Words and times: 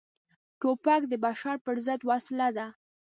توپک 0.59 1.01
د 1.07 1.13
بشر 1.25 1.55
پر 1.65 1.75
ضد 1.85 2.01
وسله 2.09 2.47
ده. 2.57 2.67